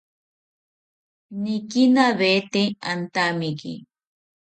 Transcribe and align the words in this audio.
Nikinawete 1.41 2.63
antamiki 2.91 3.73